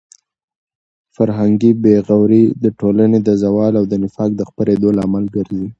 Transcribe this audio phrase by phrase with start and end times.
[1.15, 5.65] فرهنګي بې غوري د ټولنې د زوال او د نفاق د خپرېدو لامل ګرځي.